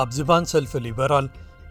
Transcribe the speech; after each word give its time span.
ኣብ 0.00 0.08
ዚባን 0.16 0.44
ሰልፊ 0.52 0.72
ሊበራል 0.86 1.26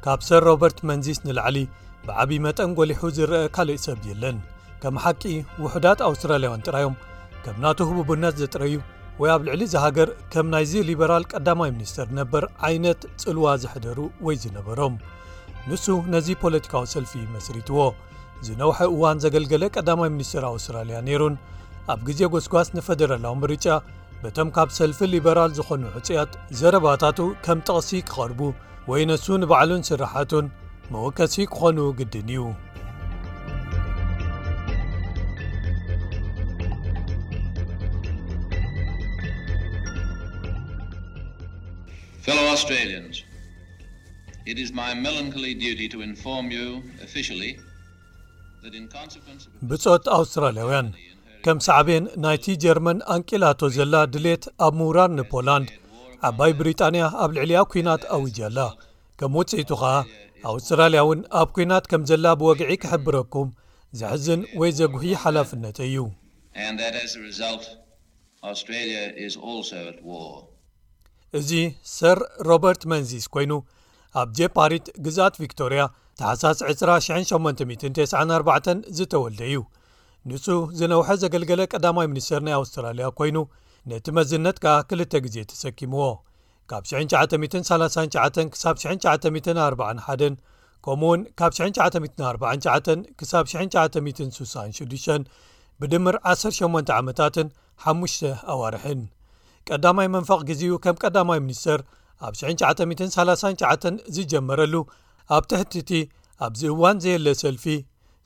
ካብ 0.06 0.20
ሰር 0.28 0.42
ሮበርት 0.48 0.80
መንዚስ 0.90 1.20
ንላዕሊ 1.26 1.58
ብዓብዪ 2.06 2.38
መጠን 2.46 2.72
ጐሊሑ 2.78 3.02
ዝርአ 3.18 3.38
ካልእ 3.56 3.80
ሰብ 3.86 4.00
የለን 4.12 4.38
ከም 4.82 4.96
ሓቂ 5.04 5.22
ውሕዳት 5.64 6.00
ኣውስትራልያውያን 6.08 6.64
ጥራዮም 6.68 6.96
ከም 7.44 7.56
ናቱ 7.64 7.78
ህቡቡነት 7.90 8.36
ዘጥረዩ 8.42 8.76
ወይ 9.22 9.30
ኣብ 9.36 9.42
ልዕሊ 9.48 9.62
ዝሃገር 9.74 10.10
ከም 10.34 10.48
ናይዚ 10.54 10.74
ሊበራል 10.90 11.24
ቀዳማይ 11.34 11.70
ሚኒስተር 11.78 12.08
ነበር 12.20 12.44
ዓይነት 12.70 13.00
ጽልዋ 13.22 13.46
ዘሕደሩ 13.64 14.00
ወይ 14.26 14.36
ዝነበሮም 14.44 14.96
ንሱ 15.70 15.86
ነዙ 16.16 16.28
ፖለቲካዊ 16.44 16.84
ሰልፊ 16.96 17.14
መስሪትዎ 17.36 17.80
ዝነውሐ 18.48 18.78
እዋን 18.96 19.22
ዘገልገለ 19.26 19.64
ቀዳማይ 19.78 20.12
ሚኒስቴር 20.18 20.44
ኣውስትራልያ 20.54 20.98
ነይሩን 21.08 21.38
ኣብ 21.94 22.00
ግዜ 22.10 22.20
ጐስጓስ 22.34 22.70
ንፈደራላዊ 22.78 23.50
ርጫ 23.54 23.66
በቶም 24.24 24.50
ካብ 24.56 24.70
ሰልፊ 24.78 25.00
ሊበራል 25.14 25.52
ዝኾኑ 25.58 25.82
ሕፅኣት 25.96 26.32
ዘረባታቱ 26.60 27.20
ከም 27.46 27.60
ጠቕሲ 27.68 27.90
ክቐርቡ 28.10 28.40
ወይ 28.92 29.02
ነሱ 29.10 29.26
ንባዕሉን 29.42 29.82
ስራሕቱን 29.90 30.46
መወከሲ 30.96 31.36
ክኾኑ 31.54 31.78
ግድን 32.00 32.30
እዩብጾት 44.80 45.34
ኣውስትራልያውያን 50.18 50.88
ከም 51.46 51.58
ሰዕብን 51.66 52.06
ናይቲ 52.24 52.46
ጀርመን 52.64 53.00
ኣንቂላቶ 53.16 53.60
ዘላ 53.76 53.96
ድሌት 54.14 54.44
ኣብ 54.66 54.74
ምዉራር 54.80 55.10
ንፖላንድ 55.18 55.70
ዓባይ 56.30 56.52
ብሪጣንያ 56.60 57.04
ኣብ 57.24 57.30
ልዕልያ 57.36 57.60
ኲናት 57.74 58.02
ኣውጅኣላ 58.18 58.60
ከም 59.20 59.32
ውጽኢቱ 59.40 59.70
ኸዓ 59.82 59.94
ኣውስትራልያ 60.52 61.00
እውን 61.06 61.20
ኣብ 61.42 61.50
ኲናት 61.58 61.86
ከም 61.92 62.02
ዘላ 62.10 62.26
ብወግዒ 62.40 62.72
ክሕብረኩም 62.84 63.48
ዘሕዝን 64.00 64.42
ወይ 64.62 64.70
ዘጕህይ 64.80 65.14
ሓላፍነት 65.24 65.78
እዩ 65.88 65.96
እዚ 71.40 71.52
ሰር 71.98 72.20
ሮበርት 72.50 72.82
መንዚስ 72.92 73.26
ኮይኑ 73.34 73.52
ኣብ 74.20 74.28
ጀፓሪት 74.40 74.86
ግዛኣት 75.06 75.36
ቪክቶርያ 75.44 75.82
ተሓሳስ 76.20 76.60
28094 76.74 79.00
ዝተወልደዩ 79.00 79.56
ንሱ 80.30 80.46
ዝነውሐ 80.78 81.10
ዘገልገለ 81.24 81.62
ቀዳማይ 81.74 82.08
ምኒስተር 82.12 82.42
ናይ 82.46 82.54
ኣውስትራልያ 82.62 83.06
ኰይኑ 83.22 83.38
ነቲ 83.90 84.06
መዝነት 84.18 84.58
ከኣ 84.64 84.74
ክልተ 84.90 85.14
ግዜ 85.26 85.36
ተሰኪምዎ 85.52 86.04
ካብ 86.70 86.84
1939-1941 87.00 89.66
ከምኡ 90.86 91.04
እውን 91.08 91.20
ካብ 91.40 91.52
1949 91.68 93.20
ሳ 93.32 93.34
1966 93.62 95.30
ብድምር 95.82 96.16
18 96.36 96.90
ዓመታትን 97.00 97.48
5 97.94 98.32
ኣዋርሕን 98.54 99.00
ቀዳማይ 99.70 100.08
መንፋቕ 100.16 100.40
ግዜኡ 100.50 100.72
ከም 100.84 100.96
ቀዳማይ 101.04 101.40
ሚኒስተር 101.46 101.80
ኣብ 102.28 102.34
1939 102.54 103.98
ዝጀመረሉ 104.18 104.74
ኣብ 105.36 105.44
ትሕቲ 105.52 105.74
እቲ 105.84 105.92
ኣብዚ 106.48 106.62
እዋን 106.74 106.98
ዘየለ 107.06 107.28
ሰልፊ 107.44 107.64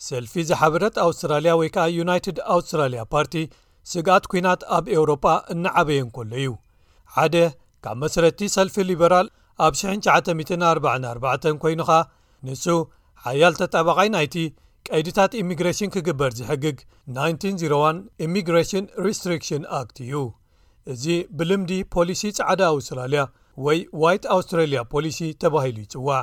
ሰልፊ 0.07 0.33
ዝሓበረት 0.49 0.95
ኣውስትራልያ 1.05 1.52
ወይ 1.59 1.69
ከኣ 1.73 1.83
ዩናይትድ 1.99 2.38
ኣውስትራልያ 2.55 3.02
ፓርቲ 3.13 3.33
ስጋት 3.91 4.23
ኲናት 4.31 4.62
ኣብ 4.78 4.85
ኤውሮጳ 4.95 5.25
እናዓበየን 5.53 6.07
ከሎ 6.16 6.31
እዩ 6.41 6.50
ሓደ 7.16 7.35
ካብ 7.85 7.97
መሰረቲ 8.03 8.39
ሰልፊ 8.56 8.75
ሊበራል 8.89 9.28
ኣብ 9.66 9.73
1944 9.84 11.62
ኰይኑኻ 11.67 11.91
ንሱ 12.47 12.66
ሓያል 13.28 13.56
ተጠባቓይ 13.62 14.09
ናይቲ 14.16 14.35
ቀይድታት 14.88 15.31
ኢሚግሬሽን 15.41 15.91
ኪግበር 15.95 16.31
ዚሕግግ 16.39 16.78
1901 17.28 18.28
ኢሚግራሽን 18.28 18.85
ሪስትሪክሽን 19.06 19.63
ኣክት 19.79 19.97
እዩ 20.06 20.13
እዚ 20.94 21.06
ብልምዲ 21.39 21.73
ፖሊሲ 21.95 22.22
ጻዕዳ 22.39 22.62
ኣውስትራልያ 22.75 23.23
ወይ 23.68 23.79
ዋይት 24.03 24.23
ኣውስትራልያ 24.38 24.79
ፖሊሲ 24.94 25.19
ተባሂሉ 25.44 25.78
ይጽዋዕ 25.85 26.22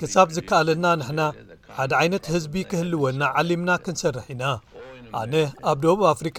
ክሳብ 0.00 0.28
ዝከኣለና 0.36 0.86
ንሕና 1.00 1.20
ሓደ 1.76 1.92
ዓይነት 2.00 2.24
ህዝቢ 2.34 2.54
ክህልወና 2.70 3.22
ዓሊምና 3.42 3.70
ክንሰርሕ 3.84 4.26
ኢና 4.34 4.44
ኣነ 5.20 5.34
ኣብ 5.72 5.76
ደቡብ 5.84 6.00
ኣፍሪቃ 6.14 6.38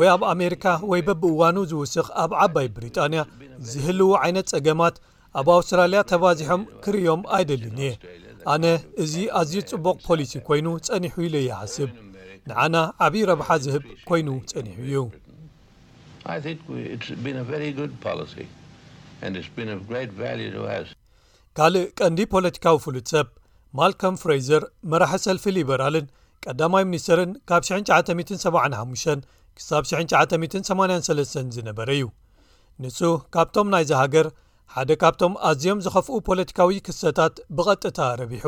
ወይ 0.00 0.08
ኣብ 0.16 0.22
ኣሜሪካ 0.32 0.64
ወይ 0.90 1.00
በብ 1.08 1.22
እዋኑ 1.32 1.56
ዝውስኽ 1.72 2.06
ኣብ 2.24 2.32
ዓባይ 2.44 2.68
ብሪጣንያ 2.76 3.22
ዝህልዉ 3.70 4.10
ዓይነት 4.24 4.46
ጸገማት 4.54 4.96
ኣብ 5.40 5.48
ኣውስትራልያ 5.56 6.00
ተባዚሖም 6.12 6.62
ክርእዮም 6.86 7.22
ኣይደልን 7.38 7.78
እየ 7.84 7.92
ኣነ 8.54 8.64
እዚ 9.04 9.14
ኣዝዩ 9.40 9.60
ጽቡቕ 9.72 9.96
ፖሊሲ 10.08 10.32
ኮይኑ 10.50 10.66
ጸኒሑ 10.88 11.16
ኢለ 11.28 11.36
ይዓስብ 11.48 11.90
ንዓና 12.50 12.76
ዓብዪ 13.08 13.22
ረብሓ 13.32 13.48
ዝህብ 13.66 13.84
ኰይኑ 14.10 14.28
ጸኒሑ 14.52 14.80
እዩ 14.88 14.96
ካልእ 21.56 21.88
ቀንዲ 21.98 22.18
ፖለቲካዊ 22.34 22.76
ፍሉት 22.84 23.08
ሰብ 23.12 23.26
ማልኮም 23.78 24.14
ፍሬዘር 24.22 24.62
መራሒ 24.92 25.20
ሰልፊ 25.26 25.44
ሊበራልን 25.56 26.06
ቀዳማይ 26.44 26.84
ሚኒስተርን 26.90 27.30
ካብ 27.50 27.62
1975 27.78 29.28
ክሳብ 29.58 29.84
1983 30.00 31.54
ዝነበረ 31.56 31.88
እዩ 31.96 32.04
ንሱ 32.84 32.98
ካብቶም 33.36 33.68
ናይ 33.74 33.84
ዝ 33.90 33.94
ሃገር 34.02 34.26
ሓደ 34.76 34.90
ካብቶም 35.02 35.34
ኣዝዮም 35.50 35.82
ዝኸፍኡ 35.86 36.16
ፖለቲካዊ 36.28 36.78
ክተታት 36.86 37.34
ብቐጥታ 37.56 37.98
ረቢሑ 38.22 38.46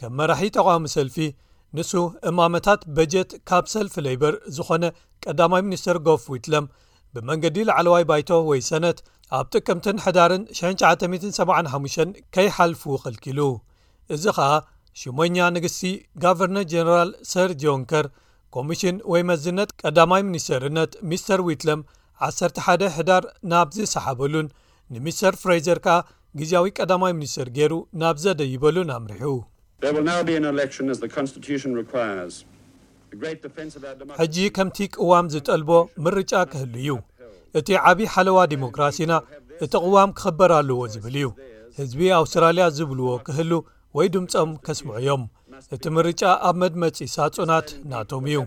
ከም 0.00 0.12
መራሒ 0.20 0.42
ተቓሚ 0.56 0.84
ሰልፊ 0.96 1.16
ንሱ 1.78 1.90
እማመታት 2.28 2.80
በጀት 2.94 3.30
ካብ 3.48 3.64
ሰልፍ 3.72 3.92
ሌይበር 4.06 4.34
ዝኾነ 4.56 4.84
ቀዳማይ 5.24 5.62
ሚኒስተር 5.66 5.96
ጎፍ 6.06 6.22
ዊትለም 6.32 6.64
ብመንገዲ 7.14 7.56
ላዓለዋይ 7.68 8.04
ባይቶ 8.10 8.30
ወይ 8.50 8.60
ሰነት 8.70 8.98
ኣብ 9.38 9.46
ጥቅምትን 9.54 9.98
ሕዳርን 10.04 10.42
6975 10.60 12.16
ከይሓልፉ 12.36 12.82
ይኽልኪሉ 12.96 13.40
እዚ 14.16 14.24
ኸኣ 14.38 14.48
ሽሞኛ 15.00 15.36
ንግስቲ 15.56 15.82
ጋቨርነር 16.24 16.66
ጀነራል 16.72 17.10
ሰር 17.32 17.50
ጆንከር 17.64 18.06
ኮሚሽን 18.56 18.96
ወይ 19.12 19.22
መዝነት 19.30 19.70
ቀዳማይ 19.84 20.22
ሚኒስተርነት 20.30 20.92
ሚስተር 21.12 21.42
ዊትለም 21.48 21.82
11 22.30 22.88
ሕዳር 22.96 23.26
ናብ 23.52 23.68
ዝሰሓበሉን 23.76 24.48
ንሚስተር 24.96 25.36
ፍሬዘር 25.44 25.80
ከኣ 25.86 25.98
ግዜያዊ 26.40 26.68
ቀዳማይ 26.80 27.14
ሚኒስተር 27.20 27.48
ገይሩ 27.60 27.72
ናብ 28.02 28.16
ዘደይበሉን 28.24 28.92
ኣምርሑ 28.98 29.24
ሕጂ 34.20 34.36
ከምቲ 34.56 34.76
ቅዋም 34.96 35.26
ዝጠልቦ 35.34 35.70
ምርጫ 36.06 36.32
ክህሉ 36.50 36.74
እዩ 36.80 36.88
እቲ 37.58 37.68
ዓብዪ 37.88 38.06
ሓለዋ 38.14 38.38
ዲሞክራሲና 38.52 39.12
እቲ 39.64 39.72
ቕዋም 39.84 40.10
ክኽበር 40.18 40.52
ኣለዎ 40.58 40.80
ዝብል 40.94 41.16
እዩ 41.20 41.28
ህዝቢ 41.78 42.00
ኣውስትራልያ 42.20 42.64
ዝብልዎ 42.78 43.08
ክህሉ 43.26 43.52
ወይ 43.98 44.08
ድምፆም 44.16 44.50
ከስምዑ 44.68 44.94
እዮም 45.00 45.22
እቲ 45.76 45.84
ምርጫ 45.98 46.22
ኣብ 46.48 46.56
መድመጺ 46.62 46.96
ሳጹናት 47.16 47.68
ናቶም 47.92 48.26
እዩ 48.30 48.38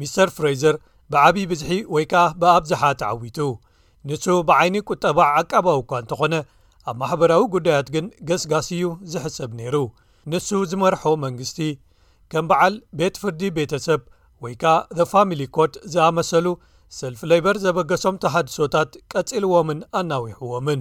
ሚስተር 0.00 0.30
ፍሬዘር 0.38 0.76
ብዓብዪ 1.12 1.44
ብዝሒ 1.50 1.72
ወይ 1.94 2.04
ከዓ 2.12 2.24
ብኣብዝሓ 2.40 2.82
ተዓዊቱ 3.02 3.38
ንሱ 4.08 4.24
ብዓይኒ 4.48 4.76
ቁጠባ 4.88 5.18
ዓቀባዊ 5.38 5.78
እኳ 5.84 5.92
እንተኾነ 6.02 6.34
ኣብ 6.90 6.96
ማሕበራዊ 7.02 7.44
ጉዳያት 7.54 7.88
ግን 7.94 8.06
ገስጋስእዩ 8.28 8.84
ዝሕሰብ 9.12 9.50
ነይሩ 9.60 9.76
ንሱ 10.32 10.48
ዝመርሖ 10.70 11.02
መንግስቲ 11.24 11.58
ከም 12.32 12.44
በዓል 12.50 12.74
ቤት 12.98 13.16
ፍርዲ 13.22 13.40
ቤተ 13.58 13.72
ሰብ 13.86 14.02
ወይ 14.44 14.54
ከ 14.62 14.66
ዘ 14.98 15.04
ፋሚሊ 15.12 15.42
ኮት 15.56 15.74
ዝኣመሰሉ 15.92 16.46
ሰልፍ 16.98 17.20
ለይበር 17.30 17.56
ዘበገሶም 17.64 18.16
ተሓድሶታት 18.24 18.90
ቀጺልዎምን 19.12 19.80
ኣናዊሕዎምን 20.00 20.80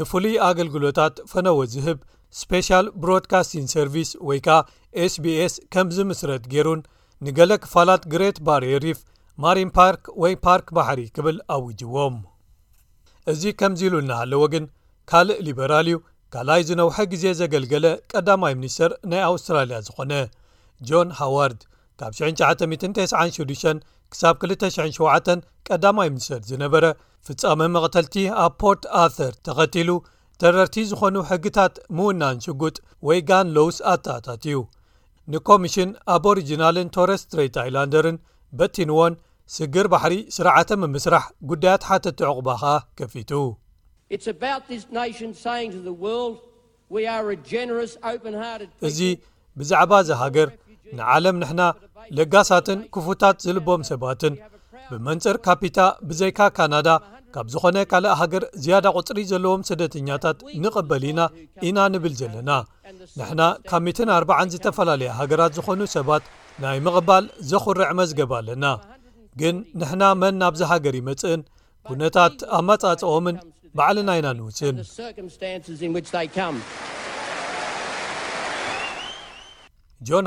ንፍሉይ 0.00 0.36
ኣገልግሎታት 0.48 1.14
ፈነወ 1.30 1.60
ዝህብ 1.72 1.98
ስፔሻል 2.40 2.86
ብሮድካስቲንግ 3.00 3.68
ሰርቪስ 3.74 4.10
ወይ 4.28 4.38
ከኣ 4.46 4.58
ኤስቢs 5.04 5.54
ከም 5.74 5.88
ዝምስረት 5.96 6.44
ገይሩን 6.52 6.80
ንገለ 7.24 7.52
ክፋላት 7.64 8.04
ግሬት 8.12 8.38
ባርየ 8.46 8.76
ሪፍ 8.86 9.00
ማሪን 9.42 9.70
ፓርክ 9.78 10.02
ወይ 10.22 10.34
ፓርክ 10.44 10.68
ባሕሪ 10.78 11.00
ክብል 11.18 11.36
ኣውጅዎም 11.56 12.16
እዚ 13.32 13.42
ከምዚ 13.60 13.80
ኢሉ 13.88 13.94
እናሃለዎ 14.04 14.42
ግን 14.54 14.64
ካልእ 15.14 15.40
ሊበራል 15.46 15.86
እዩ 15.90 15.96
ካልኣይ 16.34 16.62
ዝነውሐ 16.68 16.96
ግዜ 17.12 17.24
ዘገልገለ 17.40 17.86
ቀዳማይ 18.10 18.54
ሚኒስተር 18.58 18.90
ናይ 19.10 19.20
ኣውስትራልያ 19.30 19.78
ዝኾነ 19.86 20.12
ጆን 20.88 21.08
ሃዋርድ 21.18 21.58
ካብ 22.00 22.12
996 22.20 23.82
ክሳብ 24.12 24.36
27 24.44 25.44
ቀዳማይ 25.68 26.08
ሚኒስተር 26.14 26.40
ዝነበረ 26.50 26.84
ፍጻሚ 27.28 27.60
መቕተልቲ 27.74 28.16
ኣብ 28.44 28.52
ፖርት 28.62 28.84
ኣርተር 29.02 29.32
ተኸቲሉ 29.48 29.90
ተረርቲ 30.44 30.76
ዝኾኑ 30.92 31.16
ሕግታት 31.32 31.74
ምውናን 31.98 32.40
ሽጉጥ 32.46 32.76
ወይ 33.08 33.20
ጋንሎውስ 33.30 33.78
ኣታታት 33.94 34.46
እዩ 34.52 34.60
ንኮሚሽን 35.34 35.92
ኣብ 36.14 36.24
ኦሪጅናልን 36.32 36.92
ቶረስ 36.96 37.24
ትሬት 37.32 37.58
ኣይላንደርን 37.64 38.18
በቲንዎን 38.60 39.16
ስግር 39.58 39.88
ባሕሪ 39.94 40.16
ስርዓተ 40.38 40.68
ምስራሕ 40.96 41.26
ጉዳያት 41.52 41.84
ሓተቲዕቑባኻ 41.90 42.64
ከፊቱ 43.00 43.32
እዚ 48.88 48.96
ብዛዕባ 49.58 49.92
እዚ 50.04 50.10
ሃገር 50.22 50.48
ንዓለም 50.98 51.36
ንሕና 51.42 51.62
ለጋሳትን 52.16 52.78
ክፉታት 52.94 53.36
ዝልቦም 53.44 53.82
ሰባትን 53.90 54.34
ብመንፅር 54.90 55.36
ካፒታ 55.46 55.78
ብዘይካ 56.08 56.38
ካናዳ 56.56 56.88
ካብ 57.34 57.46
ዝኾነ 57.52 57.76
ካልእ 57.90 58.12
ሃገር 58.20 58.42
ዝያዳ 58.62 58.86
ቝፅሪ 58.96 59.18
ዘለዎም 59.30 59.62
ስደተኛታት 59.68 60.38
ንቕበል 60.64 61.04
ኢና 61.10 61.20
ኢና 61.68 61.78
ንብል 61.92 62.14
ዘለና 62.20 62.50
ንሕና 63.18 63.42
ካብ 63.70 63.82
140 63.88 64.38
ዝተፈላለየ 64.54 65.10
ሃገራት 65.20 65.52
ዝኾኑ 65.58 65.80
ሰባት 65.96 66.24
ናይ 66.64 66.78
ምቕባል 66.86 67.24
ዘዅርዕ 67.52 67.90
መዝገብ 68.00 68.32
ኣለና 68.40 68.64
ግን 69.42 69.56
ንሕና 69.82 70.02
መን 70.22 70.34
ናብዛ 70.42 70.62
ሃገር 70.72 70.96
ይመጽእን 71.00 71.42
ኩነታት 71.88 72.36
ኣብ 72.58 72.64
መጻጽኦምን 72.70 73.36
ንውጆን 74.38 74.82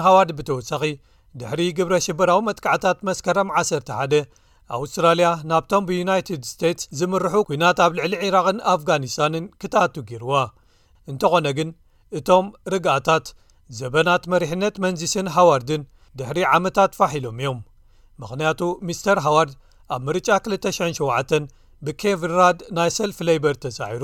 ሃዋርድ 0.06 0.32
ብተወሳኺ 0.38 0.84
ድሕሪ 1.40 1.62
ግብረ 1.78 1.94
ሽበራዊ 2.06 2.40
መጥክዓታት 2.48 2.98
መስከረም 3.10 3.50
11 3.62 3.92
ኣውስትራልያ 4.78 5.30
ናብቶም 5.52 5.84
ብዩናይትድ 5.90 6.42
ስተትስ 6.52 6.88
ዚምርሑ 7.00 7.34
ኲናት 7.50 7.80
ኣብ 7.86 7.92
ልዕሊ 7.98 8.14
ዒራቕን 8.24 8.64
ኣፍጋኒስታንን 8.74 9.46
ክታኣቱ 9.64 9.96
ጌይርዋ 10.12 10.34
እንተ 11.14 11.24
ዀነ 11.36 11.48
ግን 11.60 11.70
እቶም 12.20 12.48
ርግኣታት 12.74 13.28
ዘበናት 13.82 14.26
መሪሕነት 14.36 14.76
መንዚስን 14.86 15.30
ሃዋርድን 15.36 15.84
ድሕሪ 16.22 16.40
ዓመታት 16.56 16.98
ፋሒሎም 17.02 17.38
እዮም 17.44 17.60
ምኽንያቱ 18.24 18.62
ምስተር 18.90 19.22
ሃዋርድ 19.28 19.54
ኣብ 19.96 20.02
ምርጫ 20.10 20.30
27 20.50 21.52
ብኬቭራድ 21.88 22.60
ናይ 22.78 22.90
ሰልፊ 22.98 23.18
ለይበር 23.28 23.56
ተሳዒሩ 23.64 24.04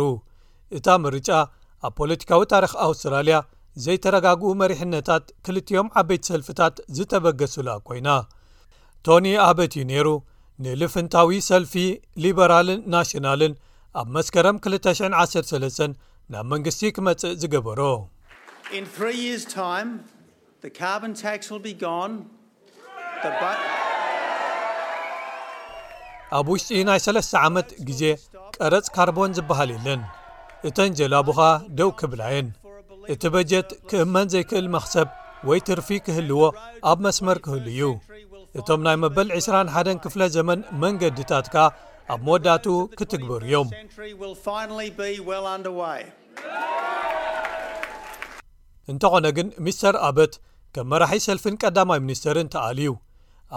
እታ 0.78 0.88
ምርጫ 1.06 1.30
ኣብ 1.88 1.94
ፖለቲካዊ 2.00 2.42
ታሪኽ 2.54 2.74
ኣውስትራልያ 2.88 3.38
ዘይተረጋግኡ 3.84 4.50
መሪሕነታት 4.62 5.26
ክልቲዮም 5.46 5.88
ዓበይቲ 6.02 6.24
ሰልፍታት 6.32 6.76
ዝተበገሱላ 6.98 7.70
ኰይና 7.92 8.10
ቶኒ 9.08 9.28
ኣበትዩ 9.48 9.84
ነይሩ 9.94 10.08
ንልፍንታዊ 10.66 11.38
ሰልፊ 11.50 11.74
ሊበራልን 12.24 12.80
ናሽናልን 12.96 13.54
ኣብ 14.02 14.08
መስከረም 14.18 14.58
213 14.68 15.98
ናብ 16.34 16.46
መንግስቲ 16.54 16.84
ኪመጽእ 16.98 17.34
ዝገበሮ 17.44 17.82
ኣብ 26.38 26.48
ውሽጢ 26.54 26.80
ናይ 26.88 27.00
3ለስተ 27.06 27.34
ዓመት 27.48 27.70
ጊዜ 27.88 28.02
ቀረጽ 28.56 28.86
ካርቦን 28.96 29.32
ዝብሃል 29.38 29.70
የለን 29.76 30.02
እተንጀላቡኻ 30.70 31.40
ደው 31.78 31.90
ክብላየን 32.00 32.48
እቲ 33.14 33.24
በጀት 33.34 33.70
ክእመን 33.90 34.28
ዘይክእል 34.34 34.68
መኽሰብ 34.76 35.08
ወይ 35.50 35.60
ትርፊ 35.68 35.90
ክህልዎ 36.06 36.40
ኣብ 36.90 36.98
መስመር 37.06 37.38
ክህሉ 37.46 37.66
እዩ 37.74 37.84
እቶም 38.60 38.82
ናይ 38.88 38.98
መበል 39.04 39.28
2ራ1ን 39.38 39.98
ክፍለ 40.04 40.22
ዘመን 40.38 40.60
መንገዲታት 40.84 41.46
ካ 41.54 41.66
ኣብ 42.14 42.22
መወዳእቱኡ 42.28 42.80
ክትግበሩ 43.00 43.42
እዮም 43.50 43.70
እንተኾነ 48.92 49.26
ግን 49.38 49.48
ምስተር 49.66 49.96
ኣበት 50.08 50.34
ከም 50.76 50.86
መራሒ 50.92 51.18
ሰልፍን 51.28 51.56
ቀዳማይ 51.64 52.00
ሚኒስተርን 52.06 52.48
ተኣልዩ 52.54 52.90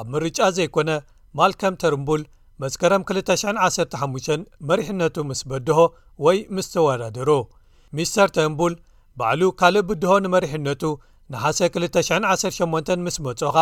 ኣብ 0.00 0.06
ምርጫ 0.14 0.38
ዘይኰነ 0.56 0.90
ማልከም 1.38 1.74
ተርምቡል 1.82 2.22
መስከረም 2.62 3.02
215 3.06 4.42
መሪሕነቱ 4.70 5.16
ምስ 5.30 5.40
በድሆ 5.50 5.78
ወይ 6.24 6.38
ምስ 6.56 6.66
ተወዳድሩ 6.74 7.30
ሚስተር 7.98 8.28
ተንቡል 8.36 8.74
ባዕሉ 9.20 9.42
ካልእ 9.60 9.82
ብድሆ 9.88 10.12
ንመሪሕነቱ 10.24 10.82
ንሓሴ 11.34 11.60
218 11.78 13.02
ምስ 13.06 13.16
መጽኻ 13.26 13.56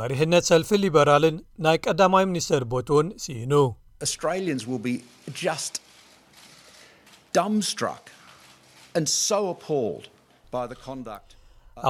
መሪሕነት 0.00 0.44
ሰልፊ 0.50 0.70
ሊበራልን 0.82 1.36
ናይ 1.66 1.78
ቀዳማይ 1.84 2.26
ሚኒስተር 2.32 2.64
ቦት 2.74 2.88
እውን 2.94 3.08
ስኢኑ 3.24 3.62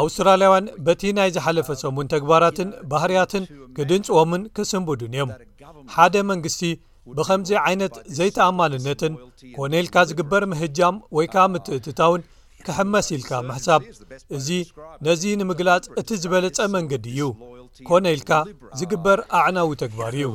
ኣውስትራልያውያን 0.00 0.66
በቲ 0.86 1.02
ናይ 1.16 1.28
ዝሓለፈ 1.34 1.68
ሰሙን 1.82 2.06
ተግባራትን 2.14 2.68
ባህርያትን 2.92 3.44
ክድንጽዎምን 3.76 4.42
ክስንቡዱን 4.56 5.12
እዮም 5.16 5.30
ሓደ 5.96 6.14
መንግስቲ 6.30 6.62
ብኸምዚ 7.16 7.50
ዓይነት 7.66 7.96
ዘይተኣማንነትን 8.18 9.12
ኮነ 9.56 9.72
ኢልካ 9.82 9.96
ዝግበር 10.10 10.42
ምህጃም 10.52 10.96
ወይ 11.16 11.26
ከዓ 11.34 11.44
ምትእትታውን 11.56 12.22
ክሕመሲ 12.68 13.08
ኢልካ 13.18 13.30
መሕሳብ 13.50 13.80
እዚ 14.38 14.46
ነዚ 15.08 15.22
ንምግላጽ 15.42 15.84
እቲ 16.02 16.08
ዝበለጸ 16.22 16.58
መንገዲ 16.76 17.06
እዩኮነ 17.16 18.04
ኢልካ 18.16 18.32
ዝግበር 18.80 19.18
ኣዕናዊ 19.42 19.68
ተግባር 19.84 20.14
እዩ 20.20 20.26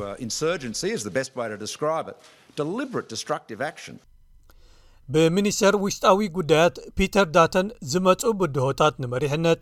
ብሚኒስተር 5.14 5.76
ውሽጣዊ 5.84 6.22
ጉዳያት 6.38 6.76
ፒተር 6.98 7.26
ዳተን 7.36 7.68
ዝመፁ 7.92 8.22
ብድሆታት 8.40 8.96
ንመሪሕነት 9.04 9.62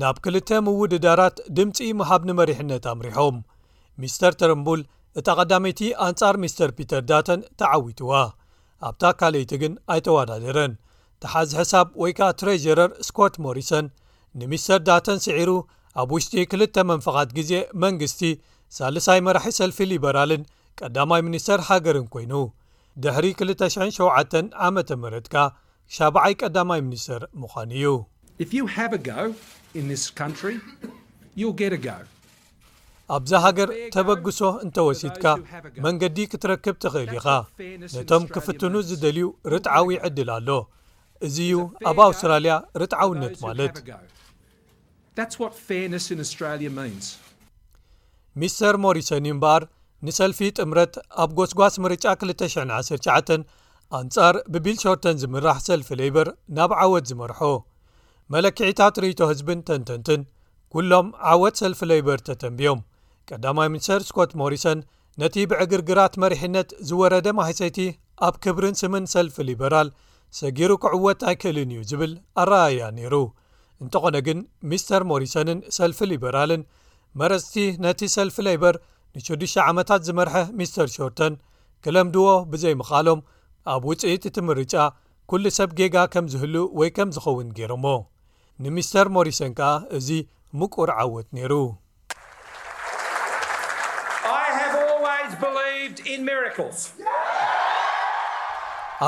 ናብ 0.00 0.16
ክልተ 0.24 0.48
ምውድዳራት 0.66 1.36
ድምፂ 1.56 1.78
ምሃብ 2.00 2.22
ንመሪሕነት 2.30 2.84
ኣምሪሖም 2.92 3.36
ሚስተር 4.02 4.32
ተርምቡል 4.40 4.82
እታ 5.20 5.28
ቀዳመይቲ 5.40 5.80
ኣንጻር 6.06 6.36
ሚስተር 6.42 6.70
ፒተር 6.78 7.02
ዳተን 7.10 7.40
ተዓዊትዋ 7.60 8.12
ኣብታ 8.88 9.04
ካልይቲ 9.20 9.52
ግን 9.62 9.72
ኣይተዋዳደረን 9.92 10.72
ተሓዚ 11.24 11.50
ሕሳብ 11.60 11.86
ወይ 12.02 12.12
ከኣ 12.18 12.28
ትሬሽረር 12.40 12.90
ስኮት 13.08 13.36
ሞሪሰን 13.46 13.86
ንሚስተር 14.40 14.80
ዳተን 14.88 15.20
ስዒሩ 15.26 15.52
ኣብ 16.00 16.08
ውሽጢ 16.16 16.34
ክልተ 16.52 16.76
መንፈቓት 16.90 17.30
ግዜ 17.38 17.52
መንግስቲ 17.84 18.20
ሳልሳይ 18.78 19.20
መራሒ 19.28 19.52
ሰልፊ 19.60 19.78
ሊበራልን 19.92 20.44
ቀዳማይ 20.80 21.20
ሚኒስተር 21.28 21.60
ሃገርን 21.68 22.08
ኰይኑ 22.16 22.32
ድሕሪ 23.04 23.28
27 23.40 23.96
ዓ 24.66 24.68
ምህትካ 25.00 25.36
ሻባዓይ 25.96 26.34
ቀዳማይ 26.42 26.80
ሚኒስተር 26.86 27.22
ምዃን 27.40 27.70
እዩ 31.36 31.48
ኣብዝ 33.16 33.32
ሃገር 33.42 33.70
ተበግሶ 33.94 34.38
እንተ 34.64 34.76
ወሲድካ 34.86 35.24
መንገዲ 35.84 36.16
ክትረክብ 36.30 36.76
ትኽእል 36.84 37.10
ኢኻ 37.18 37.26
ነቶም 37.96 38.22
ክፍትኑ 38.34 38.72
ዝደልዩ 38.88 39.26
ርጥዓዊ 39.52 39.88
ይዕድል 39.96 40.30
ኣሎ 40.36 40.48
እዙ 41.28 41.36
እዩ 41.48 41.54
ኣብ 41.90 41.98
ኣውስትራልያ 42.08 42.54
ርጥዓውነት 42.82 43.36
ማለት 43.46 43.76
ሚስተር 48.42 48.74
ሞሪሰን 48.86 49.26
ምባር 49.36 49.62
ንሰልፊ 50.04 50.38
ጥምረት 50.58 50.94
ኣብ 51.22 51.30
ጎስጓስ 51.38 51.74
ምርጫ 51.84 52.04
219 52.22 53.44
ኣንጻር 53.98 54.34
ብቢል 54.52 54.76
ሾርተን 54.82 55.16
ዝምራሕ 55.22 55.58
ሰልፊ 55.68 55.88
ሌይበር 56.00 56.28
ናብ 56.56 56.70
ዓወት 56.84 57.04
ዝመርሖ 57.10 57.40
መለክዕታት 58.34 58.96
ርእቶ 59.02 59.20
ህዝብን 59.30 59.60
ተንተንትን 59.68 60.20
ኩሎም 60.74 61.08
ዓወት 61.32 61.54
ሰልፊ 61.62 61.80
ለይበር 61.90 62.18
ተተንብዮም 62.28 62.80
ቀዳማይ 63.30 63.68
ሚኒስተር 63.74 64.00
ስኮት 64.08 64.32
ሞሪሰን 64.40 64.78
ነቲ 65.22 65.34
ብዕግርግራት 65.50 66.14
መሪሕነት 66.22 66.70
ዝወረደ 66.88 67.26
ማይሰይቲ 67.40 67.78
ኣብ 68.26 68.34
ክብርን 68.44 68.76
ስምን 68.82 69.04
ሰልፊ 69.14 69.36
ሊበራል 69.50 69.88
ሰጊሩ 70.40 70.70
ክዕወት 70.82 71.20
ኣይ 71.30 71.36
ክእልን 71.42 71.70
እዩ 71.76 71.80
ዝብል 71.90 72.12
ኣረኣያ 72.42 72.82
ነይሩ 72.98 73.14
እንተኾነ 73.84 74.16
ግን 74.26 74.38
ሚስተር 74.72 75.02
ሞሪሰንን 75.12 75.58
ሰልፊ 75.78 75.98
ሊበራልን 76.12 76.62
መረስቲ 77.20 77.54
ነቲ 77.86 78.00
ሰልፊ 78.16 78.36
ለይበር 78.46 78.76
ንሸ 79.14 79.54
ዓመታት 79.70 80.00
ዝመርሐ 80.08 80.34
ሚስተር 80.58 80.86
ሾርተን 80.94 81.34
ክለምድዎ 81.84 82.26
ብዘይምቓሎም 82.52 83.20
ኣብ 83.72 83.82
ውፅኢት 83.90 84.22
እቲምርጫ 84.30 84.74
ኵሉ 85.30 85.44
ሰብ 85.58 85.70
ጌጋ 85.78 85.96
ከም 86.12 86.24
ዝህሉ 86.32 86.54
ወይ 86.78 86.90
ከም 86.96 87.08
ዝኸውን 87.14 87.48
ገይር 87.56 87.72
እሞ 87.76 87.86
ንሚስተር 88.64 89.06
ሞሪሰን 89.16 89.52
ከኣ 89.58 89.70
እዚ 89.98 90.08
ምቁር 90.58 90.90
ዓወት 91.00 91.28
ነይሩ 91.36 91.52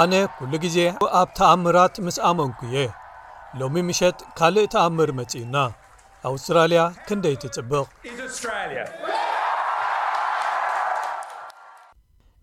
ኣነ 0.01 0.15
ኩሉ 0.39 0.53
ግዜ 0.65 0.79
ኣብ 1.21 1.29
ተኣምራት 1.39 1.95
ምስ 2.07 2.17
ኣመንኩ 2.31 2.61
እየ 2.71 2.77
ሎሚ 3.61 3.77
ምሸጥ 3.89 4.19
ካልእ 4.39 4.67
ተኣምር 4.75 5.11
መጺእና 5.21 5.57
ኣውስትራልያ 6.31 6.81
ክንደይ 7.09 7.37
ትጽብቕ 7.43 7.73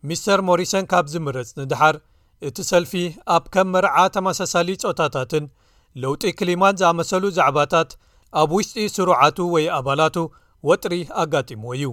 ሚስተር 0.10 0.40
ሞሪሰን 0.48 0.86
ካብ 0.92 1.06
ዝምረጽ 1.12 1.50
ንድሓር 1.60 1.96
እቲ 2.48 2.58
ሰልፊ 2.72 2.94
ኣብ 3.36 3.44
ከም 3.54 3.68
መርዓ 3.74 3.98
ተመሳሳሊ 4.16 4.70
ፆታታትን 4.86 5.46
ለውጢ 6.04 6.24
ክሊማት 6.40 6.76
ዝኣመሰሉ 6.82 7.24
ዛዕባታት 7.38 7.92
ኣብ 8.42 8.50
ውሽጢ 8.58 8.86
ስሩዓቱ 8.96 9.38
ወይ 9.56 9.66
ኣባላቱ 9.78 10.16
ወጥሪ 10.70 10.96
ኣጋጢሞዎ 11.22 11.72
እዩ 11.78 11.86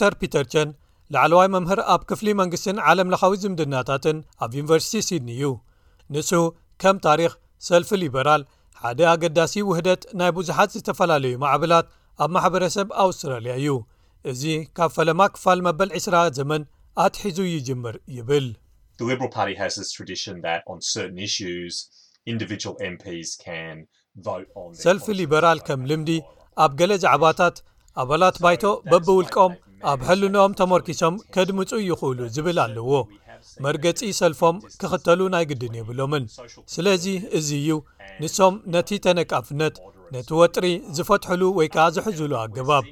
ዶር 0.00 0.14
ፒተርቸን 0.20 0.68
ላዕለዋይ 1.14 1.48
መምህር 1.54 1.80
ኣብ 1.94 2.02
ክፍሊ 2.10 2.28
መንግስትን 2.40 2.76
ዓለም 2.90 3.08
ለኻዊ 3.12 3.34
ዝምድናታትን 3.44 4.16
ኣብ 4.44 4.50
ዩኒቨርሲቲ 4.58 5.02
ሲድኒ 5.08 5.30
እዩ 5.38 5.44
ንሱ 6.14 6.30
ከም 6.82 6.96
ታሪክ 7.06 7.32
ሰልፊ 7.68 7.90
ሊበራል 8.02 8.42
ሓደ 8.82 9.00
ኣገዳሲ 9.14 9.54
ውህደት 9.70 10.02
ናይ 10.18 10.30
ብዙሓት 10.36 10.68
ዝተፈላለዩ 10.78 11.34
ማዕብላት 11.44 11.86
ኣብ 12.24 12.30
ማሕበረሰብ 12.36 12.88
ኣውስትራልያ 13.06 13.54
እዩ 13.60 13.70
እዚ 14.30 14.42
ካብ 14.76 14.90
ፈለማ 14.98 15.20
ክፋል 15.34 15.58
መበል 15.66 15.90
20ራ 16.00 16.16
ዘመን 16.38 16.62
ኣት 17.02 17.14
ሒዙ 17.24 17.38
ይጅምር 17.52 17.94
ይብልሰልፊ 18.14 18.96
ሊበራል 25.20 25.58
ከም 25.66 25.80
ልምዲ 25.90 26.10
ኣብ 26.64 26.72
ገለ 26.80 26.92
ዛዕባታት 27.04 27.56
ኣባላት 28.02 28.36
ባይቶ 28.46 28.64
በብውልቀም 28.90 29.52
ኣብ 29.92 30.00
ሕልንኦም 30.08 30.56
ተመርኪሶም 30.60 31.14
ከድምፁ 31.36 31.70
ይኽእሉ 31.90 32.18
ዝብል 32.36 32.58
ኣለዎ 32.66 32.90
መርገጺ 33.66 34.00
ሰልፎም 34.20 34.56
ክኽተሉ 34.80 35.20
ናይ 35.34 35.46
ግድን 35.52 35.76
የብሎምን 35.80 36.24
ስለዚ 36.74 37.06
እዚ 37.40 37.50
እዩ 37.62 37.70
ንሶም 38.22 38.56
ነቲ 38.76 38.90
ተነቃፍነት 39.06 39.76
ነቲ 40.16 40.28
ወጥሪ 40.42 40.66
ዝፈትሕሉ 40.98 41.42
ወይ 41.60 41.70
ከዓ 41.76 41.86
ዝሕዙሉ 41.98 42.32
ኣገባብ 42.44 42.84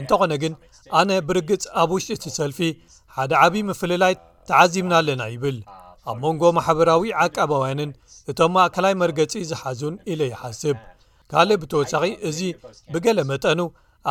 እንተኾነ 0.00 0.32
ግን 0.42 0.52
ኣነ 0.98 1.10
ብርግጽ 1.28 1.64
ኣብ 1.80 1.90
ውሽጢ 1.96 2.14
እቲ 2.18 2.24
ሰልፊ 2.38 2.58
ሓደ 3.16 3.32
ዓብዪ 3.44 3.62
ምፍልላይ 3.68 4.14
ተዓዚብና 4.48 4.92
ኣለና 5.00 5.22
ይብል 5.34 5.58
ኣብ 6.10 6.16
መንጎ 6.24 6.42
ማሕበራዊ 6.56 7.04
ዓቀባ 7.24 7.50
ውያንን 7.62 7.90
እቶም 8.30 8.50
ማእከላይ 8.54 8.94
መርገፂ 9.02 9.32
ዝሓዙን 9.50 9.94
ኢለ 10.12 10.20
ይሓስብ 10.32 10.76
ካልእ 11.32 11.58
ብተወሳኺ 11.62 12.04
እዚ 12.28 12.38
ብገለ 12.92 13.18
መጠኑ 13.32 13.60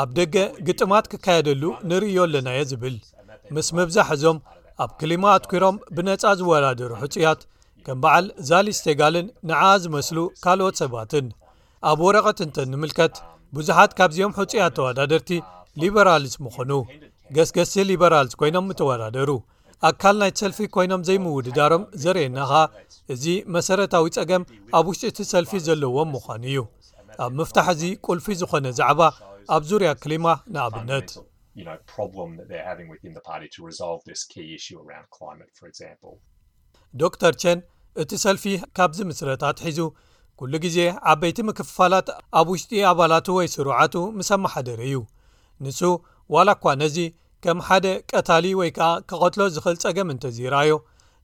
ኣብ 0.01 0.09
ደገ 0.19 0.35
ግጥማት 0.67 1.05
ክካየደሉ 1.11 1.63
ንርእዮ 1.89 2.17
ኣለናየ 2.27 2.59
ዝብል 2.71 2.95
ምስ 3.55 3.67
መብዛሕ 3.79 4.07
እዞም 4.15 4.37
ኣብ 4.83 4.91
ክሊማ 4.99 5.25
ትኩሮም 5.43 5.77
ብነፃ 5.95 6.23
ዝወዳደሩ 6.39 6.91
ሕፅያት 7.01 7.41
ከም 7.85 7.97
በዓል 8.03 8.25
ዛሊ 8.49 8.67
ስተጋልን 8.79 9.27
ንዓ 9.49 9.61
ዝመስሉ 9.83 10.17
ካልኦት 10.43 10.75
ሰባትን 10.83 11.27
ኣብ 11.91 11.99
ወረቐት 12.07 12.39
እንተ 12.45 12.55
እንምልከት 12.67 13.15
ብዙሓት 13.57 13.91
ካብዚኦም 13.99 14.33
ሕፅያት 14.39 14.73
ተወዳደርቲ 14.77 15.29
ሊበራልስ 15.81 16.33
ምኾኑ 16.43 16.71
ገስገሲ 17.37 17.73
ሊበራልስ 17.89 18.33
ኮይኖም 18.39 18.67
እተወዳደሩ 18.73 19.29
ኣካል 19.89 20.15
ናይቲ 20.21 20.37
ሰልፊ 20.43 20.57
ኮይኖም 20.75 21.01
ዘይምውድዳሮም 21.07 21.83
ዘርእየናኸ 22.03 22.51
እዚ 23.13 23.25
መሰረታዊ 23.55 24.05
ፀገም 24.17 24.43
ኣብ 24.77 24.85
ውሽጢ 24.91 25.11
ቲ 25.17 25.25
ሰልፊ 25.33 25.51
ዘለዎም 25.67 26.09
ምዃኑ 26.15 26.43
እዩ 26.53 26.59
ኣብ 27.25 27.31
ምፍታሕ 27.41 27.67
እዚ 27.75 27.83
ቁልፊ 28.07 28.25
ዝኾነ 28.41 28.65
ዛዕባ 28.79 29.01
ኣብ 29.55 29.61
ዙርያ 29.69 29.91
ክሊማ 30.05 30.25
ንኣብነት 30.55 31.07
ዶር 37.21 37.33
ቸን 37.43 37.59
እቲ 38.01 38.11
ሰልፊ 38.25 38.43
ካብዚ 38.77 38.99
ምስረታት 39.11 39.57
ሒዙ 39.67 39.79
ኩሉ 40.41 40.53
ግዜ 40.65 40.77
ዓበይቲ 41.11 41.39
ምክፋላት 41.51 42.07
ኣብ 42.39 42.47
ውሽጢ 42.55 42.71
ኣባላቱ 42.91 43.25
ወይ 43.37 43.47
ስሩዓቱ 43.55 43.93
ምስማሓደሪ 44.19 44.81
እዩ 44.89 44.99
ንሱ 45.65 45.79
ዋላ 46.33 46.49
እኳ 46.57 46.65
ነዚ 46.81 46.97
ከም 47.43 47.59
ሓደ 47.67 47.85
ቀታሊ 48.11 48.45
ወይ 48.59 48.69
ከዓ 48.77 48.87
ክቐትሎ 49.09 49.41
ዝኽእል 49.55 49.77
ፀገም 49.83 50.09
እንተ 50.13 50.23
ዚርኣዮ 50.37 50.71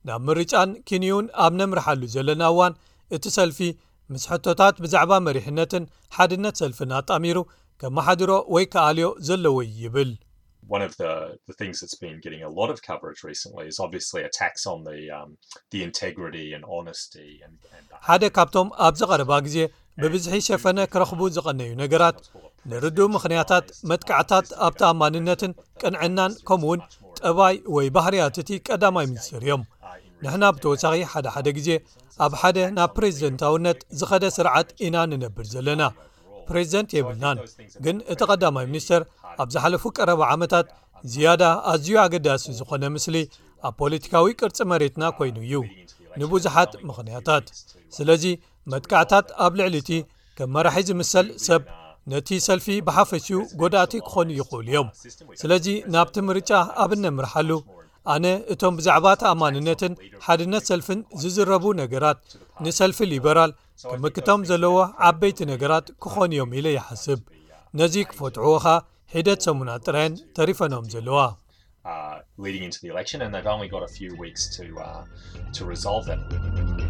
ናብ 0.07 0.21
ምርጫን 0.27 0.71
ኪንኡን 0.87 1.27
ኣብ 1.45 1.53
ነምርሓሉ 1.61 2.01
ዘለና 2.15 2.43
እዋን 2.53 2.73
እቲ 3.15 3.25
ሰልፊ 3.37 3.59
ምስ 4.13 4.23
ሕቶታት 4.31 4.75
ብዛዕባ 4.83 5.11
መሪሕነትን 5.27 5.83
ሓድነት 6.15 6.55
ሰልፊን 6.61 6.91
ኣጣሚሩ 6.99 7.37
ከም 7.81 7.93
ማሓድሮ 7.97 8.31
ወይ 8.55 8.65
ከልዮ 8.75 9.07
ዘለዎ 9.29 9.57
ይብል 9.81 10.11
um, 10.75 10.89
ሓደ 18.07 18.23
ካብቶም 18.37 18.69
ኣብዝቐረባ 18.87 19.31
ግዜ 19.47 19.57
ብብዝሒ 20.01 20.39
ሸፈነ 20.49 20.79
ክረኽቡ 20.93 21.21
ዝቐነዩ 21.37 21.71
ነገራት 21.83 22.17
ንርዱብ 22.71 22.99
ምኽንያታት 23.15 23.65
መጥካዕታት 23.89 24.47
ኣብታማንነትን 24.67 25.51
ቅንዕናን 25.81 26.31
ከምኡውን 26.47 26.79
ጠባይ 27.19 27.55
ወይ 27.75 27.87
ባህርያትእቲ 27.95 28.49
ቀዳማይ 28.67 29.05
ሚኒስትር 29.11 29.41
እዮም 29.47 29.63
ንሕና 30.23 30.43
ብተወሳኺ 30.55 31.01
ሓደሓደ 31.13 31.47
ግዜ 31.57 31.69
ኣብ 32.25 32.33
ሓደ 32.41 32.57
ናብ 32.77 32.89
ፕሬዚደንታውነት 32.97 33.79
ዝኸደ 33.99 34.25
ስርዓት 34.37 34.69
ኢና 34.87 34.95
ንነብድ 35.11 35.47
ዘለና 35.53 35.83
ፕሬዚደንት 36.47 36.89
የብልናን 36.97 37.37
ግን 37.85 37.97
እቲ 38.13 38.19
ቀዳማይ 38.31 38.65
ሚኒስተር 38.71 39.01
ኣብ 39.43 39.47
ዝሓለፉ 39.53 39.83
ቀረባ 39.97 40.21
ዓመታት 40.35 40.67
ዝያዳ 41.13 41.43
ኣዝዩ 41.71 41.95
ኣገዳሲ 42.05 42.45
ዝኾነ 42.59 42.83
ምስሊ 42.95 43.15
ኣብ 43.67 43.73
ፖለቲካዊ 43.83 44.27
ቅርፂ 44.41 44.59
መሬትና 44.73 45.03
ኮይኑ 45.19 45.37
እዩ 45.47 45.55
ንብዙሓት 46.21 46.71
ምክንያታት 46.89 47.45
ስለዚ 47.97 48.25
መጥካዕታት 48.73 49.27
ኣብ 49.45 49.53
ልዕሊ 49.61 49.75
እቲ 49.83 49.91
ከም 50.37 50.49
መራሒ 50.55 50.79
ዝምሰል 50.89 51.27
ሰብ 51.47 51.61
ነቲ 52.13 52.29
ሰልፊ 52.45 52.65
ብሓፈሽኡ 52.87 53.37
ጐዳእቲ 53.61 53.93
ክኾኑ 54.07 54.27
ይኽእሉ 54.39 54.65
እዮም 54.73 54.89
ስለዚ 55.41 55.67
ናብቲ 55.93 56.15
ምርጫ 56.27 56.49
ኣብነምርሓሉ 56.83 57.51
ኣነ 58.13 58.25
እቶም 58.53 58.73
ብዛዕባ 58.79 59.05
ተኣማንነትን 59.21 59.93
ሓድነት 60.25 60.67
ሰልፊን 60.71 60.99
ዝዝረቡ 61.21 61.65
ነገራት 61.81 62.19
ንሰልፊ 62.65 62.99
ሊበራል 63.13 63.51
ክምክቶም 63.91 64.41
ዘለዎ 64.49 64.75
ዓበይቲ 65.09 65.39
ነገራት 65.53 65.87
ክኾን 66.05 66.33
እዮም 66.37 66.51
ኢሉ 66.59 66.67
ይሓስብ 66.77 67.21
ነዚ 67.81 67.95
ክፈትዕዎኻ 68.11 68.65
ሒደት 69.15 69.41
ሰሙና 69.47 69.69
ጥራይን 69.87 70.15
ተሪፈኖም 70.39 70.85
ዘለዋ 70.95 71.17
uh, 76.53 76.84